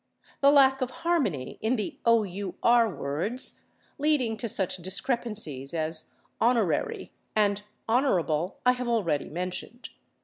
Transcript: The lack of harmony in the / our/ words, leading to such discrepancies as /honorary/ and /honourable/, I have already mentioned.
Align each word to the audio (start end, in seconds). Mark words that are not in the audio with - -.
The 0.39 0.49
lack 0.49 0.81
of 0.81 0.89
harmony 1.05 1.59
in 1.61 1.75
the 1.75 1.99
/ 2.03 2.05
our/ 2.07 2.89
words, 2.97 3.61
leading 3.99 4.35
to 4.37 4.49
such 4.49 4.77
discrepancies 4.77 5.75
as 5.75 6.05
/honorary/ 6.41 7.11
and 7.35 7.61
/honourable/, 7.87 8.55
I 8.65 8.71
have 8.71 8.87
already 8.87 9.29
mentioned. 9.29 9.89